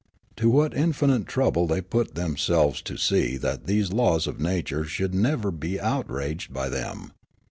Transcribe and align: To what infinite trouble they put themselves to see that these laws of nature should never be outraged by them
To 0.37 0.49
what 0.49 0.75
infinite 0.75 1.27
trouble 1.27 1.67
they 1.67 1.79
put 1.79 2.15
themselves 2.15 2.81
to 2.81 2.97
see 2.97 3.37
that 3.37 3.67
these 3.67 3.93
laws 3.93 4.25
of 4.25 4.39
nature 4.39 4.83
should 4.83 5.13
never 5.13 5.51
be 5.51 5.79
outraged 5.79 6.51
by 6.51 6.69
them 6.69 7.11